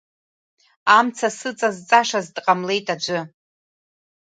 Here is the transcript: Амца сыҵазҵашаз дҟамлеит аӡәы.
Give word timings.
Амца 0.97 1.29
сыҵазҵашаз 1.37 2.27
дҟамлеит 2.35 2.87
аӡәы. 2.93 3.19